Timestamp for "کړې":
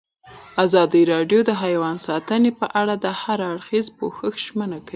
4.81-4.89